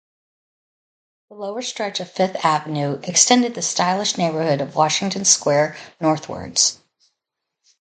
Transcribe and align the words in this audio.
The 1.29 1.35
lower 1.35 1.61
stretch 1.61 1.99
of 1.99 2.09
Fifth 2.09 2.43
Avenue 2.43 2.99
extended 3.03 3.53
the 3.53 3.61
stylish 3.61 4.17
neighborhood 4.17 4.59
of 4.59 4.73
Washington 4.75 5.25
Square 5.25 5.77
northwards. 5.99 6.79